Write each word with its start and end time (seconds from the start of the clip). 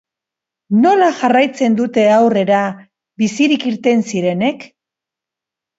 Nola 0.85 1.09
jarraitzen 1.19 1.75
dute 1.81 2.07
aurrera 2.15 2.63
bizirik 3.25 3.69
irten 3.75 4.05
zirenek? 4.15 4.69